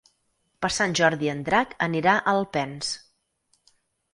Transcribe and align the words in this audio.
Per 0.65 0.69
Sant 0.77 0.95
Jordi 0.99 1.29
en 1.33 1.43
Drac 1.49 1.75
anirà 1.89 2.15
a 2.23 2.33
Alpens. 2.35 2.91